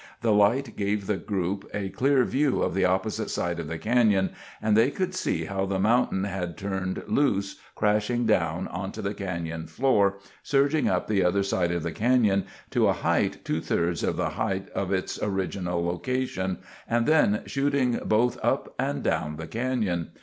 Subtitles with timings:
[0.21, 4.31] The light gave the group a clear view of the opposite side of the canyon,
[4.59, 9.67] and they could see how the mountain had turned loose, crashing down onto the canyon
[9.67, 14.17] floor, surging up the other side of the canyon to a height two thirds of
[14.17, 16.57] the height of its original location,
[16.89, 20.09] and then shooting both up and down the canyon.